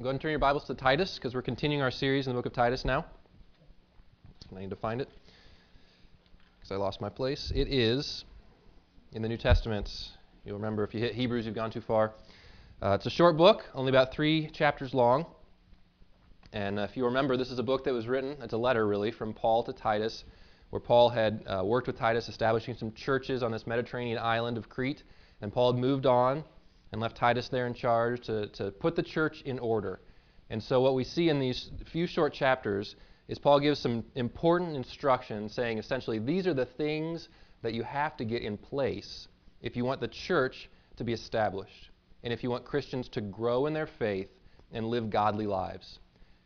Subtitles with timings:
[0.00, 2.38] Go ahead and turn your Bibles to Titus because we're continuing our series in the
[2.38, 3.04] book of Titus now.
[4.54, 5.08] I need to find it
[6.56, 7.50] because I lost my place.
[7.52, 8.24] It is
[9.10, 10.10] in the New Testament.
[10.44, 12.12] You'll remember if you hit Hebrews, you've gone too far.
[12.80, 15.26] Uh, it's a short book, only about three chapters long.
[16.52, 18.86] And uh, if you remember, this is a book that was written, it's a letter
[18.86, 20.22] really, from Paul to Titus,
[20.70, 24.68] where Paul had uh, worked with Titus establishing some churches on this Mediterranean island of
[24.68, 25.02] Crete.
[25.42, 26.44] And Paul had moved on
[26.92, 30.00] and left Titus there in charge to, to put the church in order.
[30.50, 32.96] And so, what we see in these few short chapters
[33.28, 37.28] is Paul gives some important instructions saying essentially, these are the things
[37.62, 39.28] that you have to get in place
[39.60, 41.90] if you want the church to be established
[42.22, 44.30] and if you want Christians to grow in their faith
[44.72, 45.98] and live godly lives.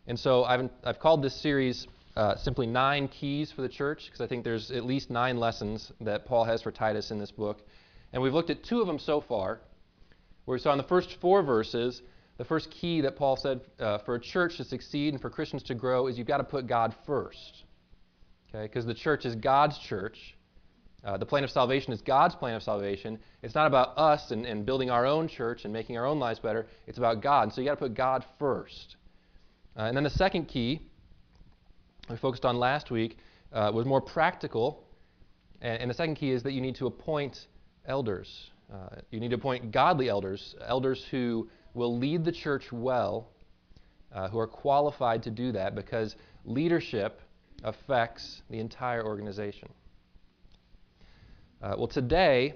[0.09, 4.21] And so, I've, I've called this series uh, simply Nine Keys for the Church because
[4.21, 7.61] I think there's at least nine lessons that Paul has for Titus in this book.
[8.13, 9.61] And we've looked at two of them so far
[10.45, 12.03] where we saw in the first four verses,
[12.39, 15.63] the first key that Paul said uh, for a church to succeed and for Christians
[15.65, 17.65] to grow is you've got to put God first.
[18.49, 18.65] Okay?
[18.65, 20.37] Because the church is God's church.
[21.05, 23.19] Uh, the plan of salvation is God's plan of salvation.
[23.43, 26.39] It's not about us and, and building our own church and making our own lives
[26.39, 26.67] better.
[26.87, 27.45] It's about God.
[27.45, 28.97] And so you've got to put God first.
[29.77, 30.81] Uh, and then the second key
[32.09, 33.19] we focused on last week
[33.53, 34.85] uh, was more practical.
[35.61, 37.47] And, and the second key is that you need to appoint
[37.87, 38.51] elders.
[38.71, 43.29] Uh, you need to appoint godly elders, elders who will lead the church well,
[44.13, 47.21] uh, who are qualified to do that because leadership
[47.65, 49.69] affects the entire organization.
[51.63, 52.55] Uh, well, today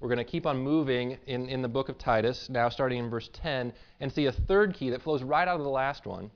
[0.00, 3.10] we're going to keep on moving in, in the book of Titus, now starting in
[3.10, 6.30] verse 10, and see a third key that flows right out of the last one.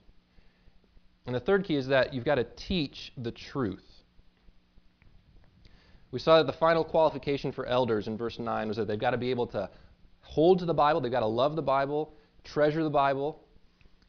[1.27, 3.97] And the third key is that you've got to teach the truth.
[6.10, 9.10] We saw that the final qualification for elders in verse 9 was that they've got
[9.10, 9.68] to be able to
[10.22, 12.14] hold to the Bible, they've got to love the Bible,
[12.44, 13.40] treasure the Bible,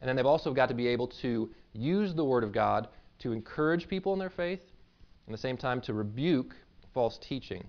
[0.02, 2.88] and then they've also got to be able to use the Word of God
[3.20, 4.62] to encourage people in their faith,
[5.26, 6.56] and at the same time to rebuke
[6.94, 7.66] false teaching.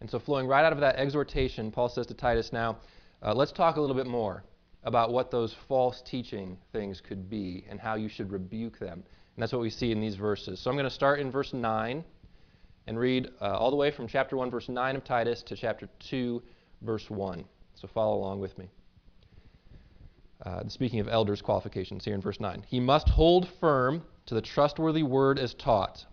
[0.00, 2.78] And so, flowing right out of that exhortation, Paul says to Titus, now
[3.22, 4.44] uh, let's talk a little bit more
[4.84, 9.02] about what those false teaching things could be and how you should rebuke them.
[9.34, 10.58] And that's what we see in these verses.
[10.58, 12.02] So I'm going to start in verse 9
[12.86, 15.88] and read uh, all the way from chapter 1, verse 9 of Titus to chapter
[16.10, 16.42] 2,
[16.82, 17.44] verse 1.
[17.74, 18.68] So follow along with me.
[20.44, 22.64] Uh, speaking of elders' qualifications here in verse 9.
[22.66, 26.04] He must hold firm to the trustworthy word as taught,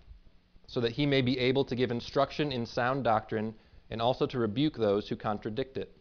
[0.67, 3.53] so that he may be able to give instruction in sound doctrine
[3.89, 5.95] and also to rebuke those who contradict it.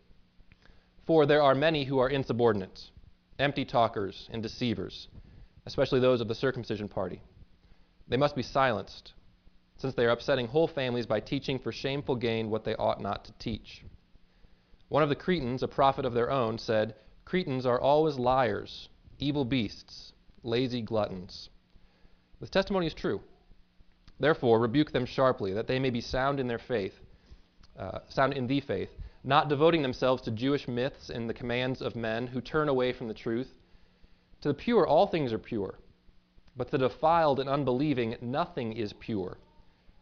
[1.07, 2.91] For there are many who are insubordinate,
[3.39, 5.07] empty talkers, and deceivers,
[5.67, 7.23] especially those of the circumcision party.
[8.09, 9.13] They must be silenced
[9.79, 13.25] since they are upsetting whole families by teaching for shameful gain what they ought not
[13.25, 13.85] to teach.
[14.89, 16.95] One of the Cretans, a prophet of their own, said,
[17.25, 18.89] Cretans are always liars,
[19.19, 21.51] evil beasts, lazy gluttons.
[22.41, 23.21] This testimony is true.
[24.19, 26.95] Therefore, rebuke them sharply, that they may be sound in their faith,
[27.79, 28.91] uh, sound in the faith,
[29.25, 33.09] not devoting themselves to Jewish myths and the commands of men who turn away from
[33.09, 33.53] the truth.
[34.41, 35.79] To the pure, all things are pure,
[36.57, 39.37] but to the defiled and unbelieving, nothing is pure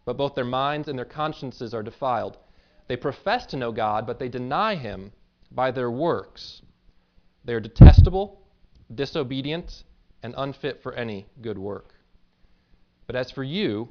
[0.05, 2.37] but both their minds and their consciences are defiled.
[2.89, 5.13] They profess to know God, but they deny Him
[5.51, 6.63] by their works.
[7.45, 8.41] They are detestable,
[8.95, 9.85] disobedient,
[10.23, 11.95] and unfit for any good work.
[13.07, 13.89] But as for you,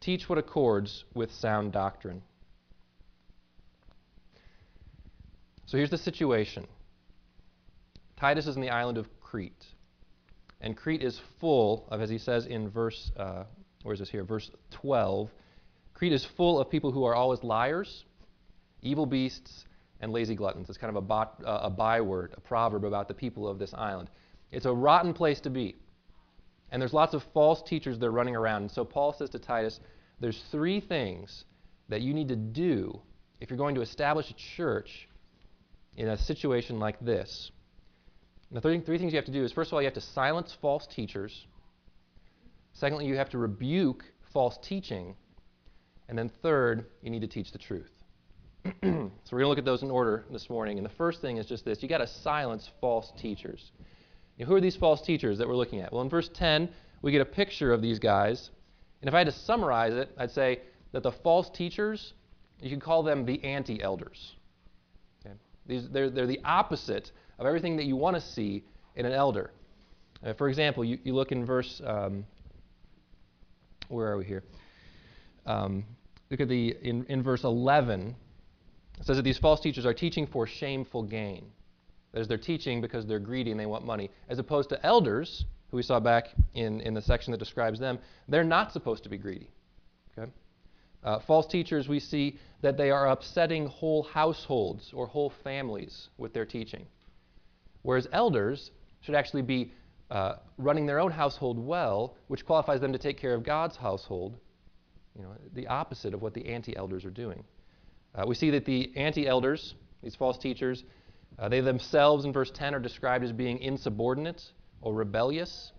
[0.00, 2.22] teach what accords with sound doctrine.
[5.66, 6.66] So here's the situation
[8.16, 9.66] Titus is in the island of Crete.
[10.60, 13.44] And Crete is full of, as he says in verse uh,
[13.84, 14.24] where is this here?
[14.24, 15.30] Verse 12.
[15.92, 18.04] Crete is full of people who are always liars,
[18.82, 19.66] evil beasts,
[20.00, 20.68] and lazy gluttons.
[20.68, 23.72] It's kind of a, bot, uh, a byword, a proverb about the people of this
[23.74, 24.08] island.
[24.50, 25.76] It's a rotten place to be.
[26.72, 28.62] And there's lots of false teachers that are running around.
[28.62, 29.78] And so Paul says to Titus,
[30.18, 31.44] there's three things
[31.90, 33.00] that you need to do
[33.40, 35.08] if you're going to establish a church
[35.96, 37.50] in a situation like this.
[38.48, 39.94] And the three, three things you have to do is first of all, you have
[39.94, 41.46] to silence false teachers.
[42.74, 45.14] Secondly, you have to rebuke false teaching.
[46.08, 47.90] And then third, you need to teach the truth.
[48.64, 50.78] so we're going to look at those in order this morning.
[50.78, 53.72] And the first thing is just this you got to silence false teachers.
[54.38, 55.92] Now, who are these false teachers that we're looking at?
[55.92, 56.68] Well, in verse 10,
[57.02, 58.50] we get a picture of these guys.
[59.00, 60.60] And if I had to summarize it, I'd say
[60.92, 62.14] that the false teachers,
[62.60, 64.34] you could call them the anti elders.
[65.24, 65.34] Okay?
[65.66, 68.64] These, they're, they're the opposite of everything that you want to see
[68.96, 69.52] in an elder.
[70.24, 72.24] Uh, for example, you, you look in verse um,
[73.88, 74.44] where are we here?
[75.46, 75.84] Um,
[76.30, 78.14] look at the in, in verse 11.
[79.00, 81.46] It says that these false teachers are teaching for shameful gain.
[82.12, 84.10] That is, they're teaching because they're greedy and they want money.
[84.28, 87.98] As opposed to elders, who we saw back in, in the section that describes them,
[88.28, 89.50] they're not supposed to be greedy.
[90.16, 90.30] Okay?
[91.02, 96.32] Uh, false teachers, we see that they are upsetting whole households or whole families with
[96.32, 96.86] their teaching.
[97.82, 98.70] Whereas elders
[99.00, 99.72] should actually be
[100.14, 104.38] uh, running their own household well, which qualifies them to take care of God's household,
[105.16, 107.42] you know, the opposite of what the anti elders are doing.
[108.14, 109.74] Uh, we see that the anti elders,
[110.04, 110.84] these false teachers,
[111.36, 114.40] uh, they themselves in verse 10 are described as being insubordinate
[114.80, 115.72] or rebellious.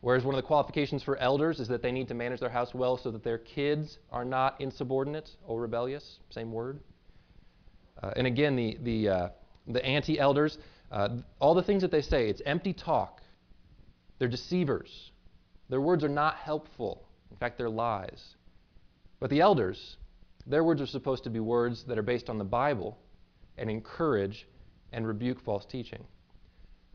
[0.00, 2.74] Whereas one of the qualifications for elders is that they need to manage their house
[2.74, 6.18] well so that their kids are not insubordinate or rebellious.
[6.30, 6.80] Same word.
[8.02, 9.28] Uh, and again, the, the, uh,
[9.68, 10.58] the anti elders,
[10.90, 11.08] uh,
[11.38, 13.22] all the things that they say, it's empty talk.
[14.18, 15.12] They're deceivers.
[15.68, 17.06] Their words are not helpful.
[17.30, 18.34] In fact, they're lies.
[19.20, 19.96] But the elders,
[20.46, 22.98] their words are supposed to be words that are based on the Bible
[23.56, 24.46] and encourage
[24.92, 26.04] and rebuke false teaching.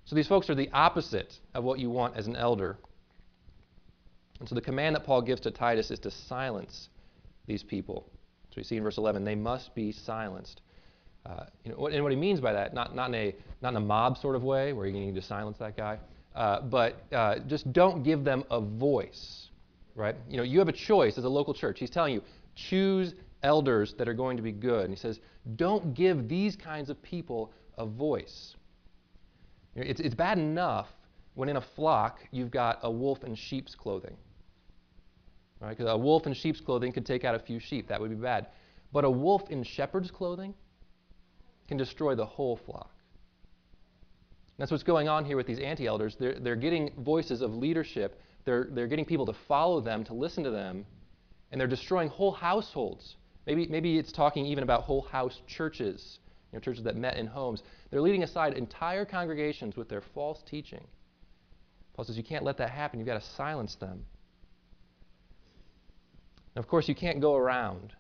[0.06, 2.78] So these folks are the opposite of what you want as an elder.
[4.40, 6.90] And so the command that Paul gives to Titus is to silence
[7.48, 8.10] these people.
[8.50, 10.62] So we see in verse 11, they must be silenced.
[11.26, 13.78] Uh, you know, and what he means by that, not, not, in a, not in
[13.78, 15.98] a mob sort of way where you need to silence that guy,
[16.36, 19.48] uh, but uh, just don't give them a voice,
[19.96, 20.16] right?
[20.30, 21.80] You know, you have a choice as a local church.
[21.80, 22.22] He's telling you,
[22.54, 24.86] choose elders that are going to be good.
[24.86, 25.20] And he says,
[25.56, 28.56] don't give these kinds of people a voice.
[29.74, 30.88] You know, it's, it's bad enough
[31.34, 34.16] when in a flock you've got a wolf in sheep's clothing.
[35.60, 35.76] Right?
[35.76, 37.88] Because a wolf in sheep's clothing could take out a few sheep.
[37.88, 38.48] That would be bad.
[38.94, 40.54] But a wolf in shepherd's clothing
[41.68, 42.92] can destroy the whole flock.
[44.58, 46.16] That's what's going on here with these anti elders.
[46.18, 50.44] They're, they're getting voices of leadership, they're, they're getting people to follow them, to listen
[50.44, 50.86] to them,
[51.52, 53.16] and they're destroying whole households.
[53.46, 56.20] Maybe, maybe it's talking even about whole house churches,
[56.52, 57.64] you know, churches that met in homes.
[57.92, 60.86] They're leading aside entire congregations with their false teaching.
[61.94, 63.00] Paul says you can't let that happen.
[63.00, 64.06] You've got to silence them.
[66.56, 67.94] Of course, you can't go around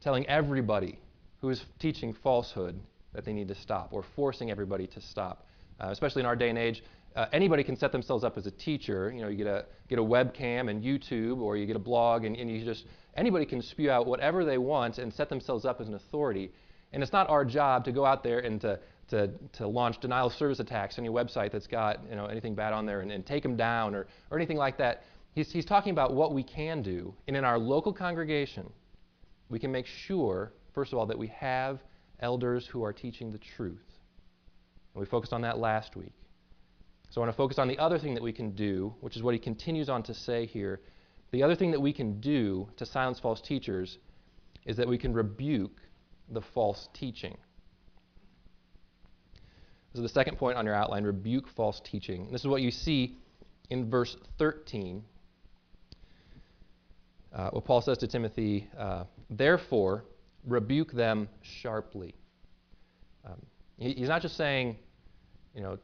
[0.00, 0.98] telling everybody
[1.44, 2.80] who is teaching falsehood
[3.12, 5.46] that they need to stop or forcing everybody to stop.
[5.78, 6.82] Uh, especially in our day and age,
[7.16, 9.12] uh, anybody can set themselves up as a teacher.
[9.14, 12.24] You know, you get a get a webcam and YouTube, or you get a blog,
[12.24, 15.82] and, and you just anybody can spew out whatever they want and set themselves up
[15.82, 16.50] as an authority.
[16.94, 18.80] And it's not our job to go out there and to
[19.10, 22.54] to, to launch denial of service attacks on your website that's got you know anything
[22.54, 25.02] bad on there and, and take them down or, or anything like that.
[25.32, 28.72] He's, he's talking about what we can do, and in our local congregation,
[29.50, 31.80] we can make sure, first of all, that we have
[32.20, 33.86] elders who are teaching the truth.
[34.94, 36.12] And we focused on that last week.
[37.10, 39.22] So I want to focus on the other thing that we can do, which is
[39.22, 40.80] what he continues on to say here.
[41.30, 43.98] The other thing that we can do to silence false teachers
[44.66, 45.80] is that we can rebuke
[46.30, 47.36] the false teaching.
[49.92, 52.28] This is the second point on your outline rebuke false teaching.
[52.32, 53.16] This is what you see
[53.70, 55.04] in verse 13.
[57.32, 60.04] Uh, what Paul says to Timothy, uh, therefore,
[60.46, 62.14] rebuke them sharply.
[63.24, 63.40] Um,
[63.78, 64.76] he, he's not just saying,
[65.54, 65.78] you know,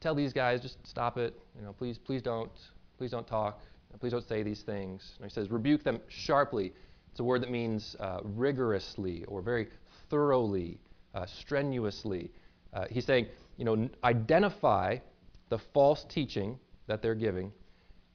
[0.00, 1.38] tell these guys just stop it.
[1.56, 2.50] You know, please, please don't,
[2.96, 3.60] please don't talk.
[4.00, 5.18] Please don't say these things.
[5.22, 6.72] He says, rebuke them sharply.
[7.10, 9.68] It's a word that means uh, rigorously or very
[10.10, 10.78] thoroughly,
[11.14, 12.30] uh, strenuously.
[12.72, 14.98] Uh, he's saying, you know, identify
[15.48, 17.50] the false teaching that they're giving,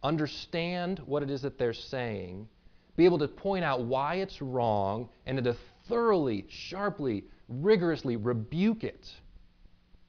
[0.03, 2.47] understand what it is that they're saying,
[2.95, 5.55] be able to point out why it's wrong, and then to
[5.87, 9.07] thoroughly, sharply, rigorously rebuke it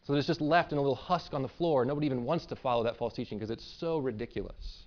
[0.05, 1.85] so that it's just left in a little husk on the floor.
[1.85, 4.85] Nobody even wants to follow that false teaching because it's so ridiculous.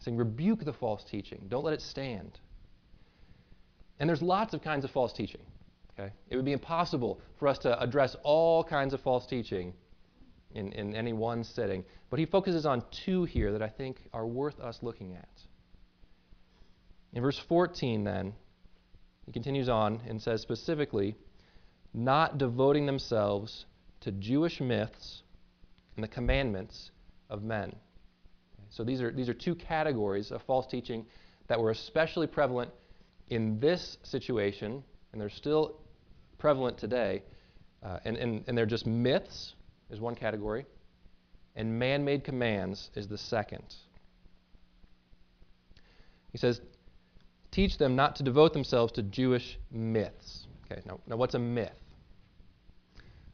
[0.00, 1.44] Saying, rebuke the false teaching.
[1.48, 2.40] Don't let it stand.
[4.00, 5.42] And there's lots of kinds of false teaching.
[5.98, 6.10] Okay?
[6.28, 9.72] It would be impossible for us to address all kinds of false teaching
[10.54, 11.84] in, in any one sitting.
[12.08, 15.28] But he focuses on two here that I think are worth us looking at.
[17.12, 18.34] In verse 14, then,
[19.26, 21.16] he continues on and says specifically,
[21.92, 23.66] not devoting themselves
[24.00, 25.22] to Jewish myths
[25.96, 26.90] and the commandments
[27.28, 27.74] of men.
[28.70, 31.04] So these are, these are two categories of false teaching
[31.48, 32.70] that were especially prevalent
[33.28, 35.80] in this situation, and they're still
[36.38, 37.22] prevalent today.
[37.82, 39.54] Uh, and, and, and they're just myths,
[39.90, 40.64] is one category,
[41.56, 43.74] and man made commands is the second.
[46.30, 46.60] He says,
[47.50, 50.46] teach them not to devote themselves to Jewish myths.
[50.70, 51.72] Okay, now, now what's a myth?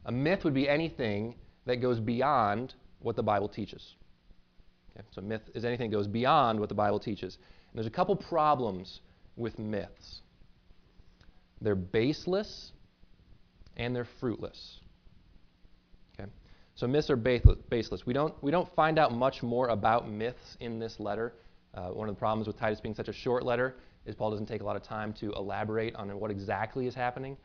[0.05, 3.95] A myth would be anything that goes beyond what the Bible teaches.
[4.91, 7.37] Okay, so myth is anything that goes beyond what the Bible teaches.
[7.71, 9.01] And there's a couple problems
[9.35, 10.21] with myths.
[11.61, 12.71] They're baseless
[13.75, 14.79] and they're fruitless.
[16.13, 16.29] Okay?
[16.75, 18.05] So myths are baseless.
[18.05, 21.33] We don't, we don't find out much more about myths in this letter.
[21.73, 23.75] Uh, one of the problems with Titus being such a short letter
[24.07, 27.37] is Paul doesn't take a lot of time to elaborate on what exactly is happening.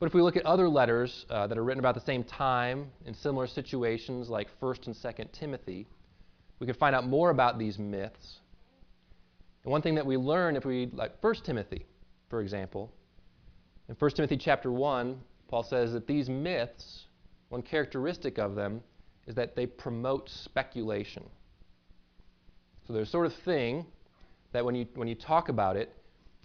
[0.00, 2.90] But if we look at other letters uh, that are written about the same time
[3.06, 5.86] in similar situations, like 1st and 2nd Timothy,
[6.58, 8.40] we can find out more about these myths.
[9.62, 11.86] And one thing that we learn if we read, like 1 Timothy,
[12.28, 12.92] for example,
[13.88, 17.06] in 1 Timothy chapter 1, Paul says that these myths,
[17.48, 18.82] one characteristic of them
[19.28, 21.22] is that they promote speculation.
[22.86, 23.86] So there's a sort of thing
[24.52, 25.94] that when you, when you talk about it,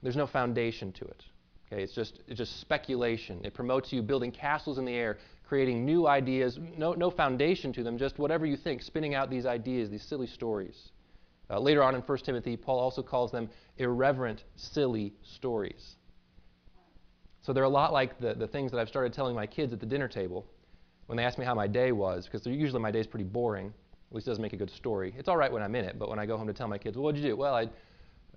[0.01, 1.23] there's no foundation to it.
[1.71, 3.41] Okay, it's just, it's just speculation.
[3.43, 7.83] It promotes you building castles in the air, creating new ideas, no, no foundation to
[7.83, 10.91] them, just whatever you think, spinning out these ideas, these silly stories.
[11.49, 15.95] Uh, later on in 1 Timothy, Paul also calls them irreverent, silly stories.
[17.41, 19.79] So they're a lot like the, the things that I've started telling my kids at
[19.79, 20.45] the dinner table
[21.05, 23.73] when they ask me how my day was, because usually my day is pretty boring.
[24.09, 25.13] At least it doesn't make a good story.
[25.17, 26.77] It's all right when I'm in it, but when I go home to tell my
[26.77, 27.35] kids, well, what'd you do?
[27.35, 27.69] Well, I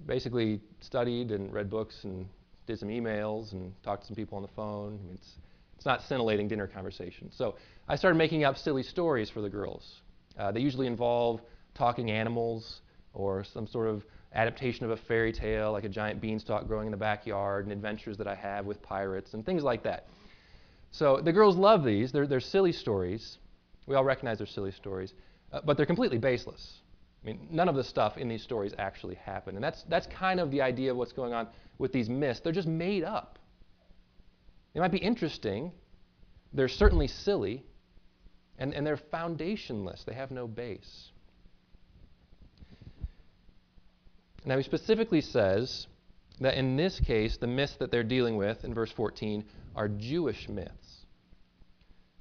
[0.07, 2.27] basically studied and read books and
[2.67, 4.99] did some emails and talked to some people on the phone.
[5.03, 5.35] I mean, it's,
[5.77, 7.31] it's not scintillating dinner conversation.
[7.33, 7.57] So
[7.89, 10.03] I started making up silly stories for the girls.
[10.39, 11.41] Uh, they usually involve
[11.75, 12.81] talking animals
[13.13, 16.91] or some sort of adaptation of a fairy tale, like a giant beanstalk growing in
[16.93, 20.07] the backyard, and adventures that I have with pirates and things like that.
[20.93, 22.13] So the girls love these.
[22.13, 23.39] They're, they're silly stories.
[23.87, 25.15] We all recognize they're silly stories,
[25.53, 26.80] uh, but they're completely baseless.
[27.23, 29.57] I mean, none of the stuff in these stories actually happened.
[29.57, 31.49] And that's, that's kind of the idea of what's going on
[31.79, 32.41] with these myths.
[32.41, 33.39] They're just made up.
[34.73, 35.73] They might be interesting,
[36.53, 37.65] they're certainly silly,
[38.59, 40.05] and, and they're foundationless.
[40.05, 41.11] They have no base.
[44.45, 45.87] Now, he specifically says
[46.41, 49.45] that in this case, the myths that they're dealing with in verse 14
[49.77, 51.05] are Jewish myths.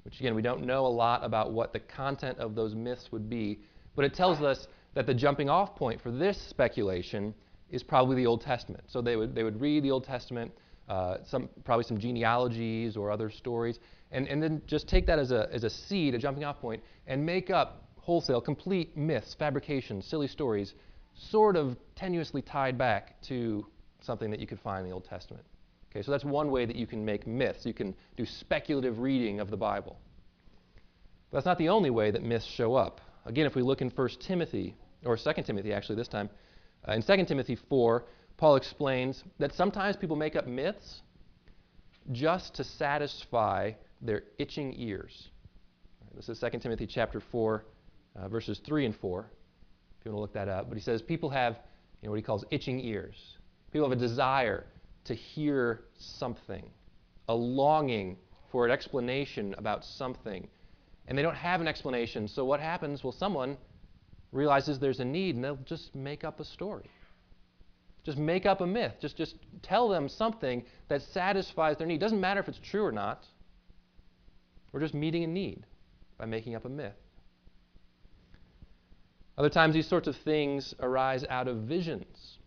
[0.02, 3.30] Which, again, we don't know a lot about what the content of those myths would
[3.30, 3.60] be,
[3.94, 7.34] but it tells us that the jumping off point for this speculation
[7.70, 8.84] is probably the Old Testament.
[8.88, 10.52] So they would, they would read the Old Testament,
[10.88, 13.78] uh, some, probably some genealogies or other stories,
[14.10, 16.82] and, and then just take that as a, as a seed, a jumping off point,
[17.06, 20.74] and make up wholesale, complete myths, fabrications, silly stories,
[21.14, 23.64] sort of tenuously tied back to
[24.00, 25.44] something that you could find in the Old Testament.
[25.90, 27.66] Okay, so that's one way that you can make myths.
[27.66, 29.98] You can do speculative reading of the Bible.
[31.30, 33.00] But that's not the only way that myths show up.
[33.26, 34.74] Again, if we look in 1 Timothy,
[35.04, 36.30] or 2 Timothy actually this time,
[36.88, 38.04] uh, in 2 Timothy 4,
[38.36, 41.02] Paul explains that sometimes people make up myths
[42.12, 45.28] just to satisfy their itching ears.
[46.14, 47.64] This is 2 Timothy chapter 4,
[48.16, 49.30] uh, verses 3 and 4,
[49.98, 50.68] if you want to look that up.
[50.68, 51.58] But he says people have
[52.00, 53.36] you know, what he calls itching ears.
[53.72, 54.66] People have a desire
[55.04, 56.70] to hear something,
[57.28, 58.16] a longing
[58.50, 60.48] for an explanation about something
[61.10, 62.28] and they don't have an explanation.
[62.28, 63.02] So what happens?
[63.02, 63.58] Well, someone
[64.30, 66.88] realizes there's a need and they'll just make up a story.
[68.04, 68.94] Just make up a myth.
[69.00, 71.98] Just, just tell them something that satisfies their need.
[71.98, 73.26] Doesn't matter if it's true or not.
[74.72, 75.66] We're just meeting a need
[76.16, 76.94] by making up a myth.
[79.36, 82.38] Other times, these sorts of things arise out of visions.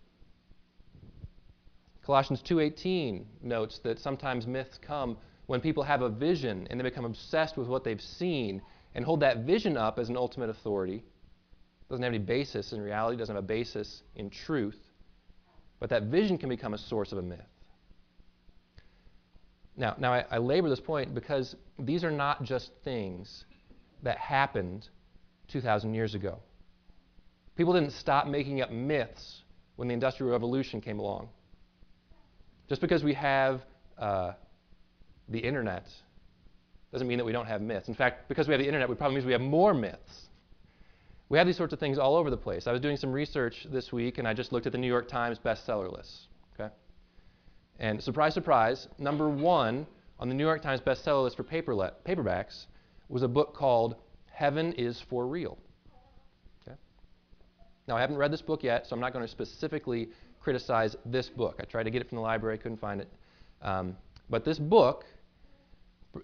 [2.05, 5.17] Colossians 2:18 notes that sometimes myths come
[5.47, 8.61] when people have a vision and they become obsessed with what they've seen
[8.95, 11.03] and hold that vision up as an ultimate authority,
[11.89, 14.79] doesn't have any basis in reality, doesn't have a basis in truth,
[15.79, 17.39] but that vision can become a source of a myth.
[19.75, 23.45] Now, now I, I labor this point because these are not just things
[24.03, 24.87] that happened
[25.49, 26.39] 2,000 years ago.
[27.55, 29.43] People didn't stop making up myths
[29.75, 31.29] when the Industrial Revolution came along.
[32.69, 33.61] Just because we have
[33.97, 34.33] uh,
[35.33, 35.87] the internet
[36.93, 37.87] doesn't mean that we don't have myths.
[37.87, 40.29] In fact, because we have the internet, it probably means we have more myths.
[41.27, 42.67] We have these sorts of things all over the place.
[42.67, 45.07] I was doing some research this week, and I just looked at the New York
[45.07, 46.27] Times bestseller list.
[46.53, 46.71] Okay?
[47.79, 49.87] And surprise, surprise, number one
[50.19, 52.67] on the New York Times bestseller list for paperlet, paperbacks
[53.09, 53.95] was a book called
[54.31, 55.57] Heaven is for Real.
[56.61, 56.77] Okay?
[57.87, 60.09] Now, I haven't read this book yet, so I'm not going to specifically
[60.39, 61.55] criticize this book.
[61.59, 63.11] I tried to get it from the library, couldn't find it.
[63.63, 63.97] Um,
[64.29, 65.05] but this book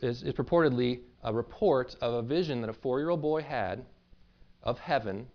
[0.02, 3.86] is, is purportedly a report of a vision that a four year old boy had
[4.64, 5.28] of heaven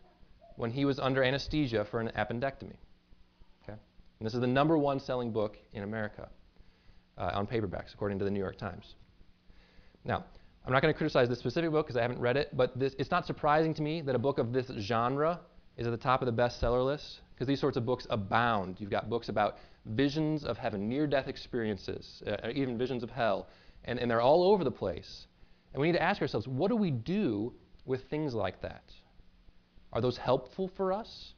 [0.56, 2.76] when he was under anesthesia for an appendectomy.
[3.62, 3.78] Okay?
[4.18, 6.28] And this is the number one selling book in America
[7.18, 8.94] uh, on paperbacks, according to the New York Times.
[10.04, 10.24] Now,
[10.64, 12.94] I'm not going to criticize this specific book because I haven't read it, but this,
[12.98, 15.40] it's not surprising to me that a book of this genre
[15.76, 18.76] is at the top of the bestseller list because these sorts of books abound.
[18.78, 23.48] You've got books about visions of heaven, near death experiences, uh, even visions of hell,
[23.84, 25.26] and, and they're all over the place.
[25.72, 27.52] And we need to ask ourselves what do we do
[27.84, 28.84] with things like that?
[29.92, 31.34] Are those helpful for us?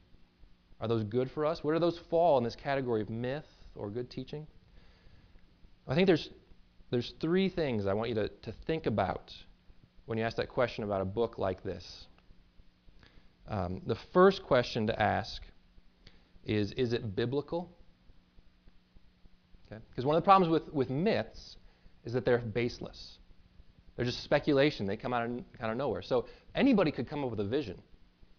[0.79, 1.63] Are those good for us?
[1.63, 4.47] Where do those fall in this category of myth or good teaching?
[5.87, 6.29] I think there's,
[6.91, 9.33] there's three things I want you to, to think about
[10.05, 12.07] when you ask that question about a book like this.
[13.47, 15.41] Um, the first question to ask
[16.43, 17.69] is Is it biblical?
[19.65, 19.81] Okay?
[19.89, 21.57] Because one of the problems with, with myths
[22.05, 23.17] is that they're baseless.
[23.95, 24.85] They're just speculation.
[24.85, 26.01] They come out of, out of nowhere.
[26.01, 26.25] So
[26.55, 27.81] anybody could come up with a vision,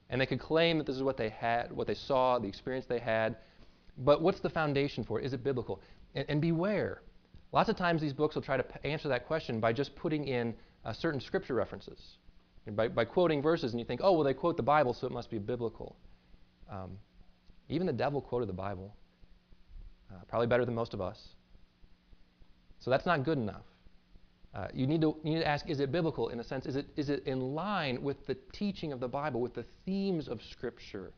[0.09, 2.87] and they could claim that this is what they had, what they saw, the experience
[2.87, 3.37] they had.
[3.99, 5.27] But what's the foundation for it?
[5.27, 5.81] Is it biblical?
[6.15, 7.03] And, and beware.
[7.53, 10.29] Lots of times these books will try to p- answer that question by just putting
[10.29, 12.01] in uh, certain scripture references,
[12.69, 15.13] by, by quoting verses, and you think, oh, well, they quote the Bible, so it
[15.13, 15.97] must be biblical.
[16.71, 16.99] Um,
[17.69, 18.95] even the devil quoted the Bible,
[20.11, 21.21] uh, probably better than most of us.
[22.81, 23.65] So that's not good enough.
[24.55, 26.67] Uh, you, need to, you need to ask is it biblical in a sense?
[26.67, 30.29] Is it, is it in line with the teaching of the Bible, with the themes
[30.29, 31.13] of Scripture?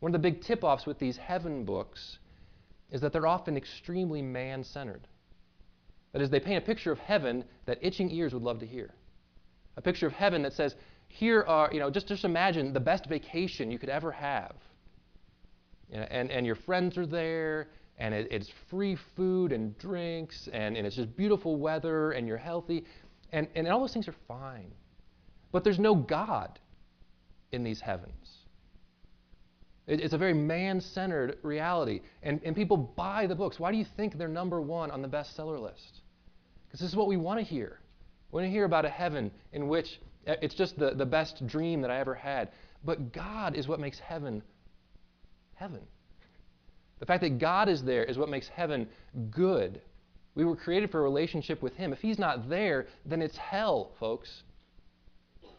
[0.00, 2.18] One of the big tip offs with these heaven books
[2.90, 5.06] is that they're often extremely man centered.
[6.12, 8.94] That is, they paint a picture of heaven that itching ears would love to hear.
[9.76, 10.74] A picture of heaven that says,
[11.08, 14.54] here are, you know, just, just imagine the best vacation you could ever have.
[15.90, 17.68] And, and your friends are there,
[17.98, 22.36] and it, it's free food and drinks, and, and it's just beautiful weather, and you're
[22.36, 22.84] healthy,
[23.32, 24.72] and, and all those things are fine.
[25.52, 26.58] But there's no God
[27.52, 28.38] in these heavens.
[29.86, 33.60] It, it's a very man centered reality, and, and people buy the books.
[33.60, 36.00] Why do you think they're number one on the bestseller list?
[36.66, 37.78] Because this is what we want to hear.
[38.30, 41.46] We want to hear about a heaven in which uh, it's just the, the best
[41.46, 42.48] dream that I ever had.
[42.84, 44.42] But God is what makes heaven
[45.54, 45.80] heaven.
[47.02, 48.86] The fact that God is there is what makes heaven
[49.32, 49.80] good.
[50.36, 51.92] We were created for a relationship with Him.
[51.92, 54.44] If He's not there, then it's hell, folks.
[55.42, 55.50] And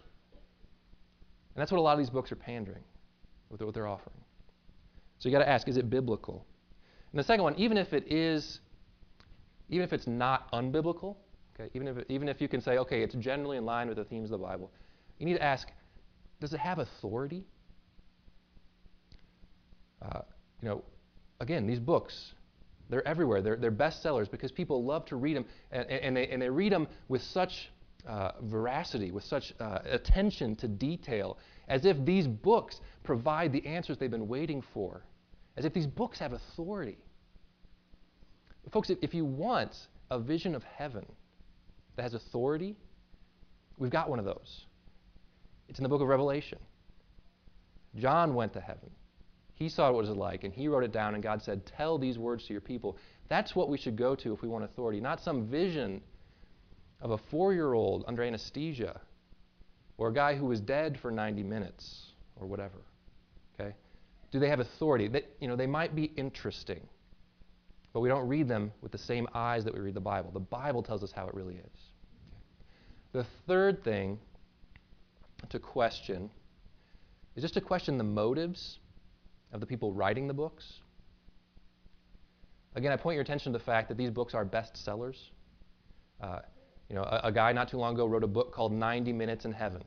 [1.58, 2.86] that's what a lot of these books are pandering
[3.50, 4.16] with what they're offering.
[5.20, 6.46] So you got to ask, is it biblical?
[7.12, 8.62] And the second one, even if it is,
[9.68, 11.18] even if it's not unbiblical,
[11.60, 14.06] okay, even if, even if you can say, okay, it's generally in line with the
[14.06, 14.72] themes of the Bible,
[15.20, 15.68] you need to ask,
[16.40, 17.44] does it have authority?
[20.02, 20.22] Uh,
[20.62, 20.84] you know,
[21.44, 22.34] again, these books,
[22.90, 23.42] they're everywhere.
[23.42, 26.72] They're, they're bestsellers because people love to read them, and, and, they, and they read
[26.72, 27.70] them with such
[28.08, 33.98] uh, veracity, with such uh, attention to detail, as if these books provide the answers
[33.98, 35.06] they've been waiting for,
[35.58, 36.98] as if these books have authority.
[38.72, 39.76] Folks, if, if you want
[40.10, 41.06] a vision of heaven
[41.96, 42.76] that has authority,
[43.78, 44.66] we've got one of those.
[45.68, 46.60] It's in the book of Revelation.
[47.96, 48.90] John went to heaven.
[49.56, 51.98] He saw what it was like, and he wrote it down, and God said, Tell
[51.98, 52.98] these words to your people.
[53.30, 56.02] That's what we should go to if we want authority, not some vision
[57.02, 59.00] of a four year old under anesthesia
[59.98, 62.82] or a guy who was dead for 90 minutes or whatever.
[63.60, 63.76] Okay?
[64.32, 65.08] Do they have authority?
[65.08, 66.82] They, you know, they might be interesting,
[67.94, 70.32] but we don't read them with the same eyes that we read the Bible.
[70.32, 71.80] The Bible tells us how it really is.
[72.30, 72.40] Okay.
[73.12, 74.18] The third thing
[75.50, 76.32] to question
[77.36, 78.80] is just to question the motives
[79.54, 80.82] of the people writing the books.
[82.76, 85.16] Again, I point your attention to the fact that these books are bestsellers.
[86.20, 86.40] Uh,
[86.90, 89.46] you know, a, a, guy not too long ago wrote a book called 90 Minutes
[89.46, 89.84] in Heaven,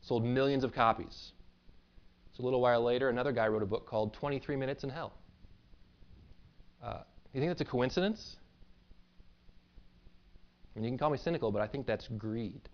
[0.00, 1.32] sold millions of copies.
[2.32, 5.12] So a little while later, another guy wrote a book called 23 Minutes in Hell.
[6.82, 7.00] Uh,
[7.32, 8.36] you think that's a coincidence?
[10.74, 12.68] I mean, you can call me cynical, but I think that's greed.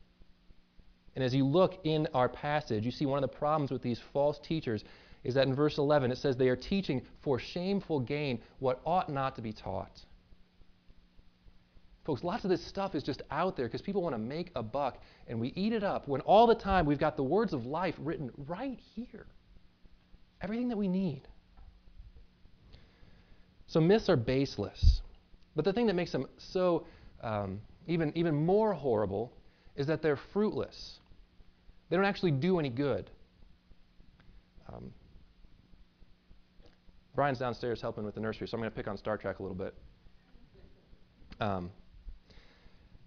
[1.14, 4.00] And as you look in our passage, you see one of the problems with these
[4.12, 4.82] false teachers
[5.24, 9.08] is that in verse 11 it says they are teaching for shameful gain what ought
[9.08, 10.00] not to be taught.
[12.04, 14.62] Folks, lots of this stuff is just out there because people want to make a
[14.62, 17.64] buck and we eat it up when all the time we've got the words of
[17.64, 19.26] life written right here.
[20.40, 21.22] Everything that we need.
[23.68, 25.00] So myths are baseless.
[25.54, 26.86] But the thing that makes them so
[27.22, 29.32] um, even, even more horrible
[29.76, 30.98] is that they're fruitless.
[31.88, 33.10] They don't actually do any good.
[34.68, 34.92] Um,
[37.14, 39.42] Brian's downstairs helping with the nursery, so I'm going to pick on Star Trek a
[39.42, 39.74] little bit.
[41.40, 41.70] Um,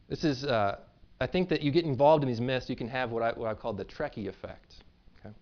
[0.07, 0.77] this is, uh,
[1.19, 3.49] I think that you get involved in these myths, you can have what I, what
[3.49, 4.75] I call the Trekkie effect.
[5.19, 5.33] Okay?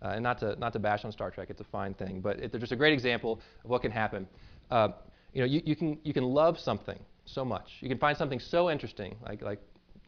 [0.00, 2.38] Uh, and not to, not to bash on Star Trek, it's a fine thing, but
[2.38, 4.26] it, they're just a great example of what can happen.
[4.70, 4.88] Uh,
[5.34, 7.68] you know, you, you, can, you can love something so much.
[7.80, 9.60] You can find something so interesting, like, like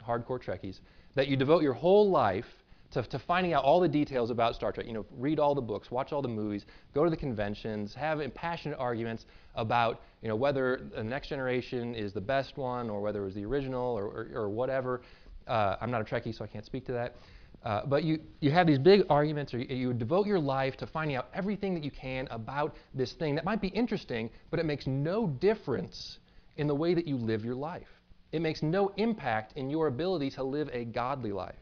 [0.07, 0.81] hardcore Trekkies,
[1.17, 2.47] that you devote your whole life
[2.93, 4.87] to, to finding out all the details about Star Trek.
[4.87, 8.21] You know, read all the books, watch all the movies, go to the conventions, have
[8.21, 13.23] impassioned arguments about you know whether the next generation is the best one or whether
[13.23, 15.03] it was the original or, or, or whatever.
[15.47, 17.17] Uh, I'm not a Trekkie, so I can't speak to that.
[17.65, 20.87] Uh, but you, you have these big arguments, or you, you devote your life to
[20.87, 24.67] finding out everything that you can about this thing that might be interesting, but it
[24.67, 26.19] makes no difference
[26.59, 27.89] in the way that you live your life.
[28.33, 31.55] It makes no impact in your ability to live a godly life.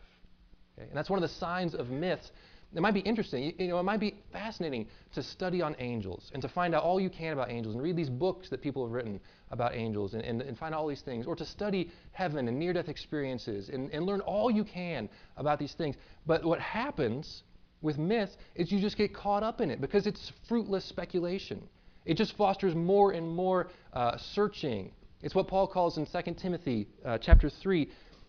[0.79, 2.31] And that's one of the signs of myths.
[2.75, 3.45] It might be interesting.
[3.45, 6.83] You, you, know, it might be fascinating to study on angels and to find out
[6.83, 10.15] all you can about angels and read these books that people have written about angels
[10.15, 12.89] and, and, and find out all these things, or to study heaven and near death
[12.89, 15.97] experiences and, and learn all you can about these things.
[16.27, 17.43] But what happens
[17.83, 21.63] with myths is you just get caught up in it because it's fruitless speculation.
[22.07, 24.93] It just fosters more and more uh, searching.
[25.21, 27.89] It's what Paul calls in 2 Timothy uh, chapter 3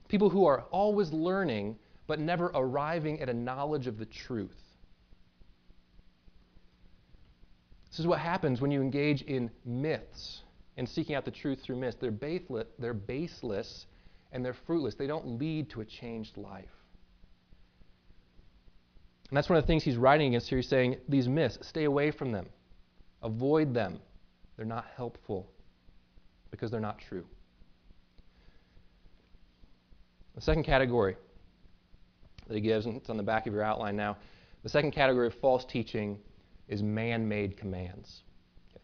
[0.10, 1.77] people who are always learning
[2.13, 4.62] but never arriving at a knowledge of the truth.
[7.89, 10.43] This is what happens when you engage in myths
[10.78, 11.97] and seeking out the truth through myths.
[11.99, 13.88] They're, baseless, they're baseless
[14.32, 14.93] and they're fruitless.
[14.93, 16.69] They don't lead to a changed life.
[19.32, 20.60] And that's one of the things he's writing against here.
[20.60, 22.45] He's saying these myths, stay away from them,
[23.23, 23.99] avoid them.
[24.56, 25.49] They're not helpful
[26.52, 27.26] because they're not true.
[30.36, 31.15] The second category
[32.47, 34.17] that he gives, and it's on the back of your outline now.
[34.63, 36.17] The second category of false teaching
[36.67, 38.23] is man made commands.
[38.71, 38.84] Okay.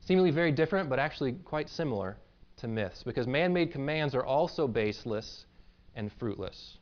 [0.00, 2.16] Seemingly very different, but actually quite similar
[2.58, 5.46] to myths, because man made commands are also baseless
[5.94, 6.78] and fruitless.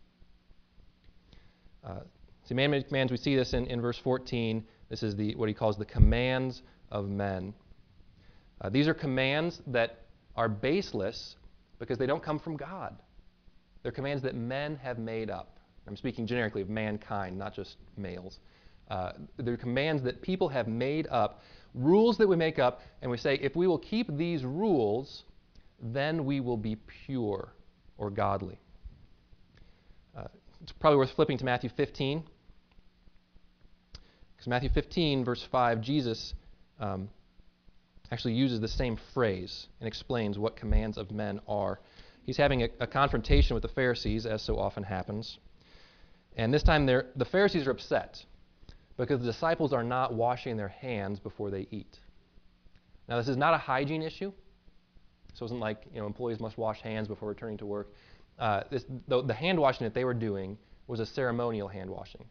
[1.85, 2.00] Uh,
[2.44, 4.64] see, man made commands, we see this in, in verse 14.
[4.88, 7.54] This is the, what he calls the commands of men.
[8.61, 10.02] Uh, these are commands that
[10.37, 11.37] are baseless
[11.78, 12.96] because they don't come from God.
[13.82, 15.58] They're commands that men have made up.
[15.86, 18.38] I'm speaking generically of mankind, not just males.
[18.90, 21.40] Uh, they're commands that people have made up,
[21.74, 25.24] rules that we make up, and we say, if we will keep these rules,
[25.80, 27.52] then we will be pure
[27.98, 28.58] or godly.
[30.16, 30.24] Uh,
[30.62, 32.22] it's probably worth flipping to Matthew 15.
[34.32, 36.34] Because Matthew 15, verse 5, Jesus
[36.78, 37.08] um,
[38.10, 41.80] actually uses the same phrase and explains what commands of men are.
[42.24, 45.38] He's having a, a confrontation with the Pharisees, as so often happens.
[46.36, 48.24] And this time the Pharisees are upset
[48.96, 51.98] because the disciples are not washing their hands before they eat.
[53.08, 54.32] Now, this is not a hygiene issue.
[55.34, 57.92] So it wasn't like you know employees must wash hands before returning to work.
[58.38, 62.24] Uh, this, the, the, hand washing that they were doing was a ceremonial hand washing.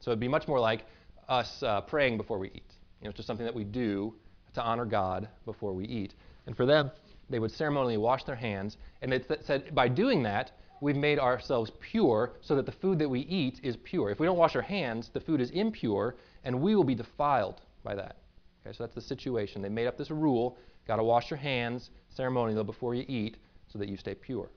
[0.00, 0.84] So it'd be much more like
[1.28, 2.72] us uh, praying before we eat.
[3.00, 4.14] You know, it's just something that we do
[4.54, 6.14] to honor God before we eat.
[6.46, 6.90] And for them,
[7.32, 11.70] they would ceremonially wash their hands, and it said by doing that, we've made ourselves
[11.80, 14.10] pure so that the food that we eat is pure.
[14.10, 17.60] If we don't wash our hands, the food is impure, and we will be defiled
[17.82, 18.16] by that.
[18.64, 19.62] Okay, so that's the situation.
[19.62, 23.36] They made up this rule got to wash your hands ceremonially before you eat
[23.68, 24.50] so that you stay pure.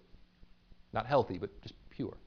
[0.93, 2.17] Not healthy, but just pure.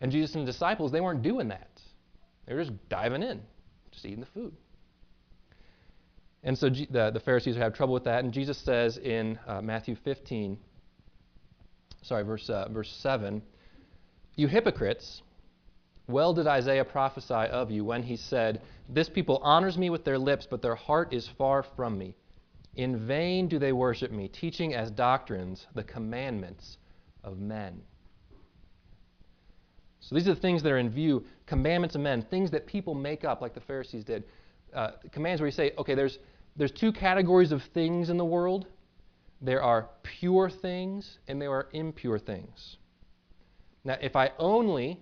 [0.00, 1.80] And Jesus and the disciples, they weren't doing that.
[2.46, 3.40] They were just diving in,
[3.92, 4.52] just eating the food.
[6.42, 8.24] And so the, the Pharisees have trouble with that.
[8.24, 10.58] And Jesus says in uh, Matthew 15,
[12.02, 13.42] sorry, verse, uh, verse 7
[14.36, 15.22] You hypocrites,
[16.08, 20.18] well did Isaiah prophesy of you when he said, This people honors me with their
[20.18, 22.14] lips, but their heart is far from me.
[22.74, 26.78] In vain do they worship me, teaching as doctrines the commandments
[27.22, 27.82] of men.
[30.00, 32.94] So these are the things that are in view commandments of men, things that people
[32.94, 34.24] make up, like the Pharisees did.
[34.74, 36.18] Uh, commands where you say, okay, there's,
[36.56, 38.66] there's two categories of things in the world
[39.40, 42.76] there are pure things and there are impure things.
[43.84, 45.00] Now, if I only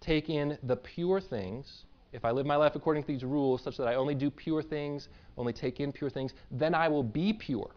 [0.00, 3.76] take in the pure things, if I live my life according to these rules such
[3.76, 7.32] that I only do pure things, only take in pure things, then I will be
[7.32, 7.70] pure.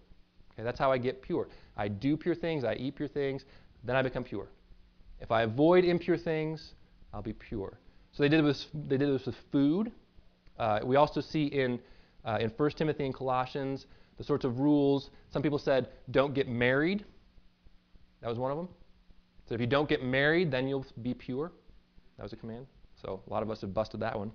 [0.54, 1.48] Okay, that's how I get pure.
[1.76, 3.46] I do pure things, I eat pure things,
[3.84, 4.48] then I become pure.
[5.20, 6.74] If I avoid impure things,
[7.12, 7.80] I'll be pure.
[8.12, 9.92] So they did this, they did this with food.
[10.58, 11.80] Uh, we also see in,
[12.26, 13.88] uh, in 1 Timothy and Colossians
[14.18, 15.10] the sorts of rules.
[15.32, 17.04] Some people said, don't get married.
[18.22, 18.70] That was one of them.
[19.48, 21.52] So if you don't get married, then you'll be pure.
[22.18, 22.68] That was a command.
[23.02, 24.32] So a lot of us have busted that one.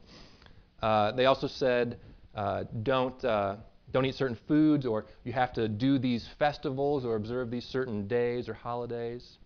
[0.83, 1.98] Uh, they also said,
[2.35, 3.57] uh, don't, uh,
[3.92, 8.07] don't eat certain foods, or you have to do these festivals or observe these certain
[8.07, 9.38] days or holidays.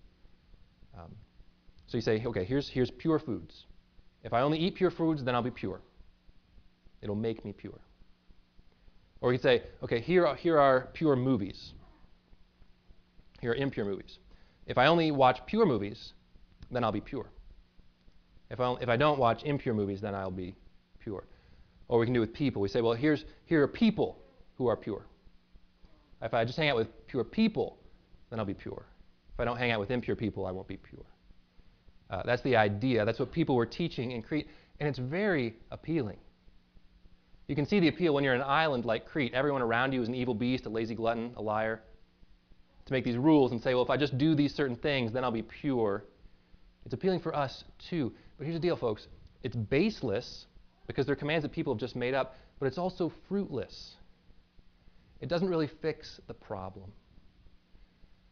[0.99, 1.15] Um,
[1.87, 3.67] so you say, okay, here's, here's pure foods.
[4.25, 5.81] If I only eat pure foods, then I'll be pure.
[7.03, 7.79] It'll make me pure.
[9.21, 11.73] Or we could say, okay, here are, here are pure movies.
[13.41, 14.19] Here are impure movies.
[14.67, 16.13] If I only watch pure movies,
[16.71, 17.27] then I'll be pure.
[18.51, 20.55] If I, if I don't watch impure movies, then I'll be
[21.01, 21.25] pure.
[21.89, 22.63] Or we can do with people.
[22.63, 24.19] We say, well, here's, here are people
[24.57, 25.07] who are pure.
[26.21, 27.79] If I just hang out with pure people,
[28.31, 28.87] then I'll be pure.
[29.35, 31.05] If I don't hang out with impure people, I won't be pure.
[32.11, 33.05] Uh, that's the idea.
[33.05, 34.47] That's what people were teaching in Crete,
[34.79, 36.19] and it's very appealing.
[37.49, 39.35] You can see the appeal when you're an island like Crete.
[39.35, 41.83] Everyone around you is an evil beast, a lazy glutton, a liar.
[42.87, 45.25] To make these rules and say, well, if I just do these certain things, then
[45.25, 46.05] I'll be pure.
[46.85, 48.13] It's appealing for us too.
[48.39, 49.07] But here's the deal, folks
[49.43, 50.47] it's baseless
[50.87, 53.97] because they're commands that people have just made up, but it's also fruitless.
[55.21, 56.93] It doesn't really fix the problem.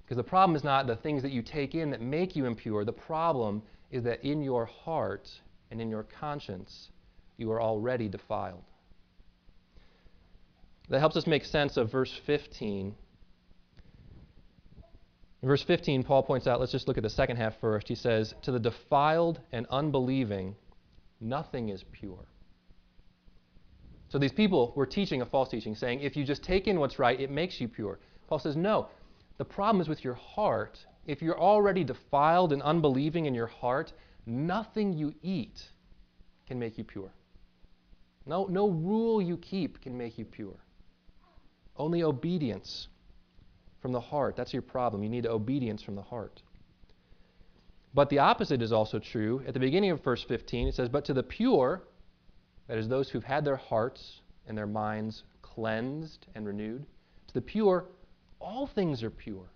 [0.05, 2.85] Because the problem is not the things that you take in that make you impure.
[2.85, 5.29] The problem is that in your heart
[5.71, 6.91] and in your conscience,
[7.37, 8.65] you are already defiled.
[10.91, 12.95] That helps us make sense of verse 15.
[15.43, 17.89] In verse 15, Paul points out, let's just look at the second half first.
[17.89, 20.57] He says, To the defiled and unbelieving,
[21.21, 22.27] nothing is pure.
[24.09, 26.99] So these people were teaching a false teaching, saying, if you just take in what's
[26.99, 28.01] right, it makes you pure.
[28.27, 28.89] Paul says, no,
[29.39, 30.85] the problem is with your heart.
[31.07, 33.93] If you're already defiled and unbelieving in your heart,
[34.27, 35.63] nothing you eat
[36.49, 37.13] can make you pure.
[38.27, 40.59] No, no rule you keep can make you pure.
[41.81, 42.89] Only obedience
[43.81, 44.37] from the heart.
[44.37, 45.03] That's your problem.
[45.03, 46.43] You need obedience from the heart.
[47.95, 49.43] But the opposite is also true.
[49.47, 51.83] At the beginning of verse 15, it says, But to the pure,
[52.69, 56.85] that is, those who've had their hearts and their minds cleansed and renewed,
[57.29, 57.87] to the pure,
[58.43, 59.49] all things are pure.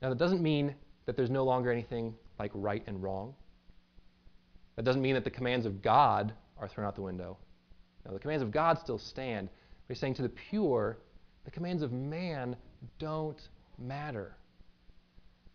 [0.00, 0.72] Now, that doesn't mean
[1.06, 3.34] that there's no longer anything like right and wrong.
[4.76, 7.38] That doesn't mean that the commands of God are thrown out the window.
[8.04, 9.48] No, the commands of God still stand.
[9.86, 10.98] But he's saying to the pure,
[11.44, 12.56] the commands of man
[12.98, 13.40] don't
[13.78, 14.36] matter.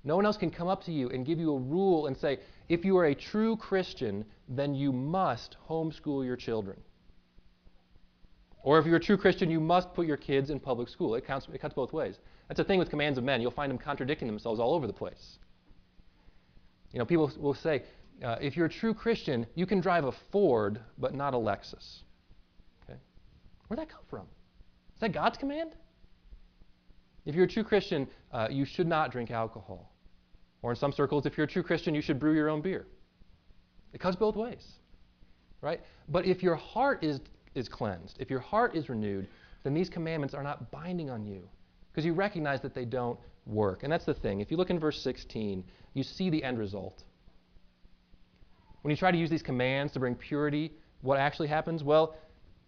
[0.03, 2.39] No one else can come up to you and give you a rule and say,
[2.69, 6.79] if you are a true Christian, then you must homeschool your children.
[8.63, 11.15] Or if you're a true Christian, you must put your kids in public school.
[11.15, 12.19] It, counts, it cuts both ways.
[12.47, 13.41] That's the thing with commands of men.
[13.41, 15.39] You'll find them contradicting themselves all over the place.
[16.91, 17.83] You know, people will say,
[18.23, 22.03] uh, if you're a true Christian, you can drive a Ford, but not a Lexus.
[23.67, 24.25] Where'd that come from?
[24.95, 25.71] Is that God's command?
[27.25, 29.93] If you're a true Christian, uh, you should not drink alcohol.
[30.61, 32.87] Or in some circles, if you're a true Christian, you should brew your own beer.
[33.93, 34.65] It cuts both ways.
[35.61, 35.81] Right?
[36.07, 37.19] But if your heart is
[37.55, 39.27] is cleansed, if your heart is renewed,
[39.63, 41.49] then these commandments are not binding on you
[41.91, 43.83] because you recognize that they don't work.
[43.83, 44.39] And that's the thing.
[44.39, 47.03] If you look in verse 16, you see the end result.
[48.83, 51.83] When you try to use these commands to bring purity, what actually happens?
[51.83, 52.15] Well,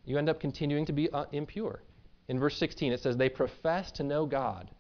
[0.10, 1.84] you end up continuing to be uh, impure.
[2.28, 4.72] In verse 16, it says, They profess to know God,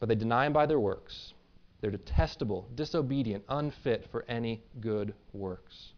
[0.00, 1.34] but they deny Him by their works.
[1.80, 5.92] They're detestable, disobedient, unfit for any good works.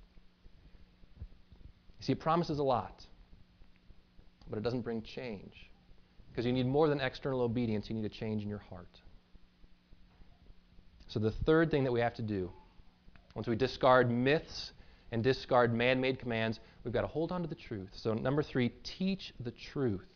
[1.98, 3.06] You see, it promises a lot,
[4.50, 5.70] but it doesn't bring change.
[6.30, 9.00] Because you need more than external obedience, you need a change in your heart.
[11.06, 12.50] So, the third thing that we have to do,
[13.34, 14.72] once we discard myths
[15.10, 17.90] and discard man made commands, we've got to hold on to the truth.
[17.92, 20.08] So, number three, teach the truth.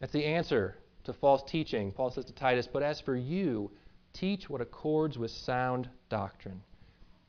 [0.00, 1.92] That's the answer to false teaching.
[1.92, 3.70] Paul says to Titus, But as for you,
[4.12, 6.60] teach what accords with sound doctrine.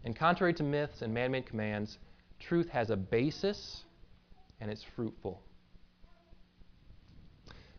[0.03, 1.99] And contrary to myths and man made commands,
[2.37, 3.85] Truth has a basis
[4.59, 5.41] and it's fruitful.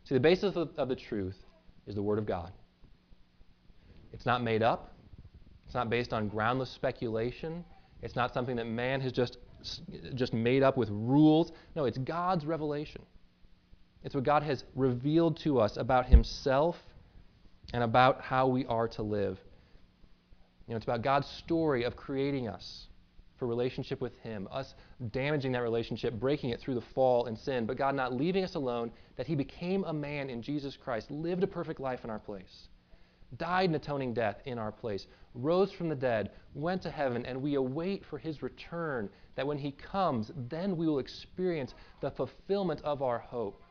[0.05, 1.37] See, the basis of, of the truth
[1.87, 2.53] is the Word of God.
[4.15, 4.95] It's not made up,
[5.67, 7.67] it's not based on groundless speculation,
[8.03, 9.39] it's not something that man has just,
[10.15, 11.53] just made up with rules.
[11.75, 13.03] No, it's God's revelation.
[14.05, 16.77] It's what God has revealed to us about Himself
[17.73, 19.39] and about how we are to live.
[20.67, 22.87] You know, it's about God's story of creating us
[23.39, 24.75] for relationship with Him, us
[25.11, 28.55] damaging that relationship, breaking it through the fall and sin, but God not leaving us
[28.55, 32.19] alone, that He became a man in Jesus Christ, lived a perfect life in our
[32.19, 32.69] place,
[33.37, 37.41] died an atoning death in our place, rose from the dead, went to heaven, and
[37.41, 42.81] we await for His return, that when He comes, then we will experience the fulfillment
[42.83, 43.63] of our hope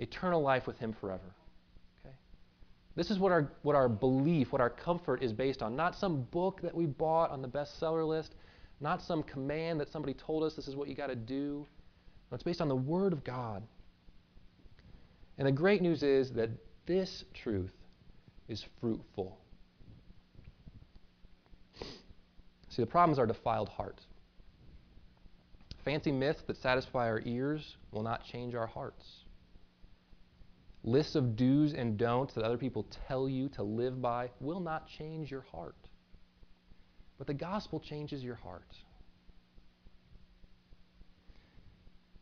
[0.00, 1.34] eternal life with Him forever.
[2.04, 2.14] Okay?
[2.96, 5.76] This is what our, what our belief, what our comfort is based on.
[5.76, 8.34] Not some book that we bought on the bestseller list,
[8.80, 11.66] not some command that somebody told us this is what you got to do.
[12.30, 13.62] No, it's based on the Word of God.
[15.38, 16.50] And the great news is that
[16.86, 17.72] this truth
[18.48, 19.38] is fruitful.
[22.68, 24.00] See, the problem is our defiled heart.
[25.84, 29.24] Fancy myths that satisfy our ears will not change our hearts.
[30.84, 34.86] lists of do's and don'ts that other people tell you to live by will not
[34.86, 35.76] change your heart.
[37.16, 38.76] But the gospel changes your heart.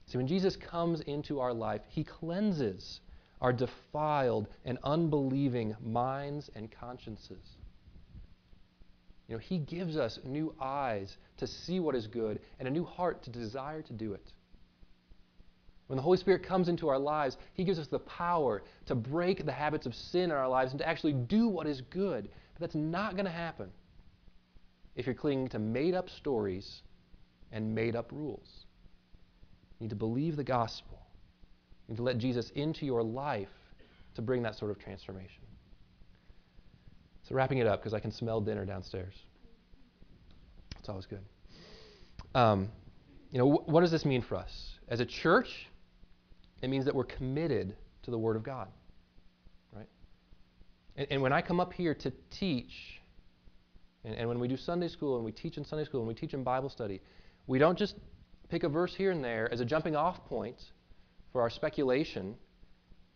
[0.07, 3.01] See, when Jesus comes into our life, he cleanses
[3.42, 7.44] our defiled and unbelieving minds and consciences.
[9.28, 12.85] You know, he gives us new eyes to see what is good and a new
[12.85, 14.33] heart to desire to do it.
[15.88, 19.44] When the Holy Spirit comes into our lives, He gives us the power to break
[19.44, 22.31] the habits of sin in our lives and to actually do what is good.
[22.55, 23.70] But that's not going to happen
[24.94, 26.83] if you're clinging to made up stories
[27.50, 28.48] and made up rules.
[29.78, 31.02] You need to believe the gospel.
[31.92, 33.50] Need to let Jesus into your life
[34.14, 35.42] to bring that sort of transformation.
[37.28, 39.12] So, wrapping it up, because I can smell dinner downstairs.
[40.78, 41.20] It's always good.
[42.35, 42.70] Um,
[43.31, 44.70] you know, wh- what does this mean for us?
[44.88, 45.66] As a church,
[46.62, 48.68] it means that we're committed to the Word of God.
[49.76, 49.88] Right?
[50.96, 52.72] And, and when I come up here to teach,
[54.02, 56.14] and, and when we do Sunday school and we teach in Sunday school and we
[56.14, 57.02] teach in Bible study,
[57.46, 57.96] we don't just
[58.48, 60.57] pick a verse here and there as a jumping off point
[61.33, 62.37] for our speculation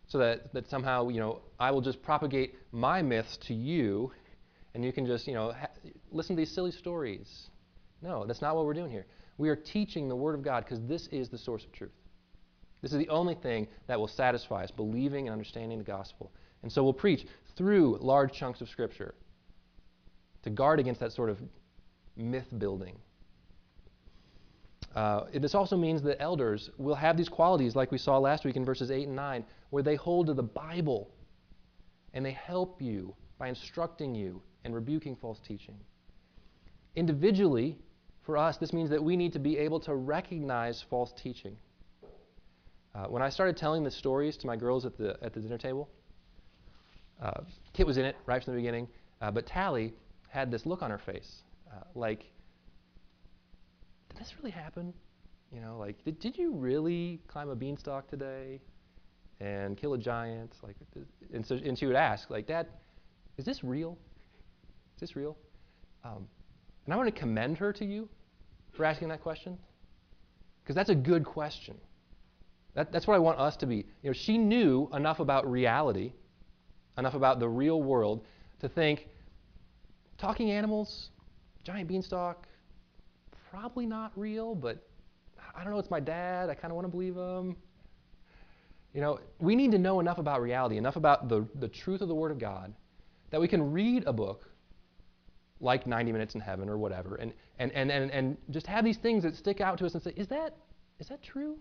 [0.09, 4.12] so that, that somehow, you know, I will just propagate my myths to you
[4.74, 5.55] and you can just, you know,
[6.11, 7.50] listen to these silly stories.
[8.02, 9.07] No, that's not what we're doing here.
[9.38, 11.92] We are teaching the Word of God because this is the source of truth.
[12.83, 16.31] This is the only thing that will satisfy us, believing and understanding the gospel.
[16.62, 17.26] And so we'll preach
[17.57, 19.14] through large chunks of Scripture
[20.42, 21.38] to guard against that sort of
[22.16, 22.96] myth building.
[24.94, 28.57] Uh, this also means that elders will have these qualities, like we saw last week
[28.57, 31.11] in verses 8 and 9, where they hold to the Bible
[32.14, 35.77] and they help you by instructing you and rebuking false teaching.
[36.94, 37.77] Individually,
[38.22, 41.57] for us, this means that we need to be able to recognize false teaching.
[42.94, 45.59] Uh, when I started telling the stories to my girls at the, at the dinner
[45.59, 45.90] table,
[47.22, 47.42] uh,
[47.75, 48.88] Kit was in it right from the beginning,
[49.20, 49.92] uh, but Tally
[50.29, 52.25] had this look on her face, uh, like,
[54.16, 54.92] did this really happen?
[55.52, 58.61] You know, like, did, did you really climb a beanstalk today
[59.40, 60.55] and kill a giant?
[60.62, 60.76] Like,
[61.33, 62.66] and so, and she would ask, like, Dad,
[63.37, 63.98] is this real?
[64.96, 65.37] Is this real?
[66.05, 66.26] Um,
[66.85, 68.09] and I want to commend her to you
[68.72, 69.59] for asking that question,
[70.62, 71.76] because that's a good question.
[72.74, 73.76] That, that's what I want us to be.
[73.76, 76.12] You know, she knew enough about reality,
[76.98, 78.24] enough about the real world,
[78.61, 79.09] to think
[80.18, 81.11] talking animals,
[81.64, 82.46] giant beanstalk,
[83.50, 84.87] probably not real, but
[85.54, 86.50] I don't know, it's my dad.
[86.50, 87.56] I kind of want to believe him.
[88.92, 92.09] You know, we need to know enough about reality, enough about the, the truth of
[92.09, 92.72] the Word of God,
[93.30, 94.48] that we can read a book
[95.61, 98.98] like 90 Minutes in Heaven or whatever, and, and, and, and, and just have these
[98.98, 100.56] things that stick out to us and say, is that,
[100.98, 101.59] is that true?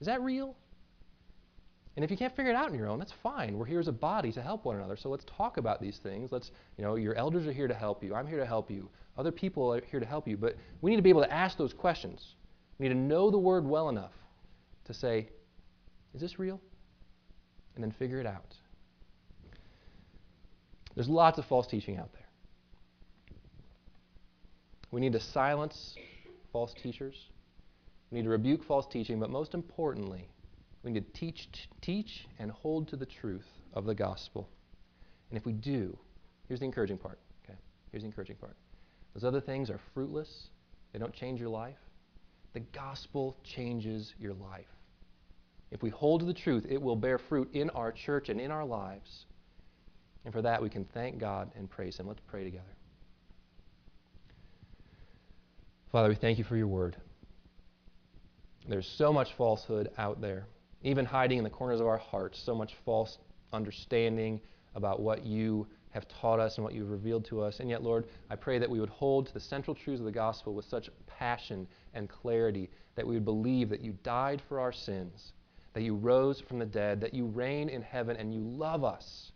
[0.00, 0.56] Is that real?
[1.96, 3.58] And if you can't figure it out on your own, that's fine.
[3.58, 4.96] We're here as a body to help one another.
[4.96, 6.30] So let's talk about these things.
[6.32, 8.14] Let's, you know, your elders are here to help you.
[8.14, 8.88] I'm here to help you.
[9.20, 10.38] Other people are here to help you.
[10.38, 12.36] But we need to be able to ask those questions.
[12.78, 14.14] We need to know the word well enough
[14.86, 15.28] to say,
[16.14, 16.58] is this real?
[17.74, 18.56] And then figure it out.
[20.94, 22.24] There's lots of false teaching out there.
[24.90, 25.96] We need to silence
[26.50, 27.28] false teachers.
[28.10, 30.30] We need to rebuke false teaching, but most importantly,
[30.82, 34.48] we need to teach, teach and hold to the truth of the gospel.
[35.28, 35.98] And if we do,
[36.48, 37.18] here's the encouraging part.
[37.44, 37.58] Okay,
[37.92, 38.56] here's the encouraging part.
[39.14, 40.48] Those other things are fruitless.
[40.92, 41.76] They don't change your life.
[42.52, 44.66] The gospel changes your life.
[45.70, 48.50] If we hold to the truth, it will bear fruit in our church and in
[48.50, 49.26] our lives.
[50.24, 52.06] And for that, we can thank God and praise Him.
[52.08, 52.64] Let's pray together.
[55.92, 56.96] Father, we thank you for your word.
[58.68, 60.46] There's so much falsehood out there,
[60.82, 63.18] even hiding in the corners of our hearts, so much false
[63.52, 64.40] understanding
[64.74, 67.60] about what you have taught us and what you've revealed to us.
[67.60, 70.12] And yet, Lord, I pray that we would hold to the central truths of the
[70.12, 74.72] gospel with such passion and clarity that we would believe that you died for our
[74.72, 75.32] sins,
[75.74, 79.32] that you rose from the dead, that you reign in heaven, and you love us.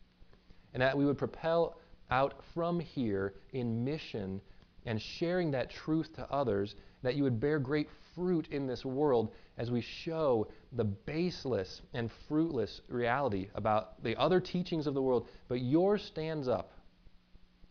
[0.72, 1.76] And that we would propel
[2.10, 4.40] out from here in mission
[4.86, 9.32] and sharing that truth to others, that you would bear great fruit in this world
[9.58, 15.28] as we show the baseless and fruitless reality about the other teachings of the world.
[15.48, 16.72] But yours stands up.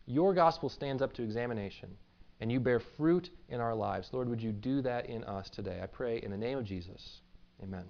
[0.05, 1.89] Your gospel stands up to examination,
[2.39, 4.09] and you bear fruit in our lives.
[4.11, 5.79] Lord, would you do that in us today?
[5.81, 7.21] I pray in the name of Jesus.
[7.61, 7.85] Amen.